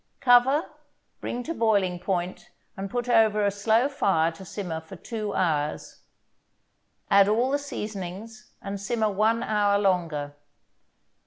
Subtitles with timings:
[0.19, 0.67] Cover,
[1.19, 6.01] bring to boiling point, and put over a slow fire to simmer for two hours.
[7.11, 10.33] Add all the seasonings and simmer one hour longer.